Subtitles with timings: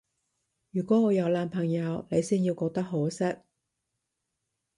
[0.71, 3.23] 如果我有男朋友，你先要覺得可惜